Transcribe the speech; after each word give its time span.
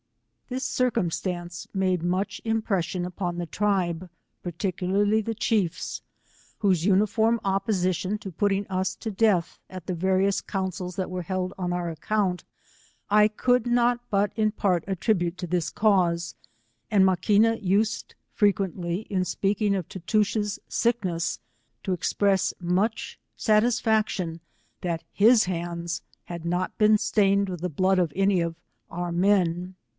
This 0.49 0.63
circumstance 0.65 1.67
made 1.73 2.03
much 2.03 2.41
impression 2.43 3.05
upon 3.05 3.37
the 3.37 3.45
tribe, 3.45 4.09
particularly 4.43 5.21
the 5.21 5.35
chiefs, 5.35 6.01
whose 6.57 6.83
uniform 6.85 7.39
opposition 7.45 8.17
to 8.17 8.31
putting 8.31 8.67
us 8.67 8.95
to 8.95 9.11
death, 9.11 9.59
at 9.69 9.85
the 9.85 9.93
various 9.93 10.41
councils 10.41 10.97
that 10.97 11.09
were 11.09 11.21
held 11.21 11.53
on 11.57 11.71
our 11.71 11.89
account, 11.89 12.43
I 13.09 13.27
could 13.29 13.65
not 13.67 13.99
but 14.09 14.33
in 14.35 14.51
part 14.51 14.83
attribute 14.87 15.37
to 15.37 15.47
this 15.47 15.69
cause, 15.69 16.35
and 16.89 17.05
Ma 17.05 17.15
quina^ 17.15 17.61
used 17.63 18.15
frequently 18.33 19.01
in 19.01 19.23
speaking 19.23 19.73
of 19.75 19.87
Tootoosch's 19.87 20.59
sickness, 20.67 21.39
to 21.83 21.93
express 21.93 22.55
much 22.59 23.19
satisfaction 23.37 24.41
that 24.81 25.03
hi 25.17 25.25
s 25.27 25.43
hand« 25.43 26.01
had 26.25 26.43
not 26.43 26.77
been 26.79 26.97
stained 26.97 27.47
with 27.47 27.61
the 27.61 27.69
blood 27.69 27.99
of 27.99 28.11
any 28.15 28.41
of 28.41 28.55
our 28.89 29.11
men. 29.13 29.75